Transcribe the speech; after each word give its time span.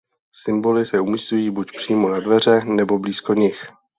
Symboly 0.45 0.85
se 0.89 0.99
umísťují 0.99 1.49
buď 1.49 1.67
přímo 1.77 2.09
na 2.09 2.19
dveře 2.19 2.61
nebo 2.65 2.99
blízko 2.99 3.33
nich. 3.33 3.57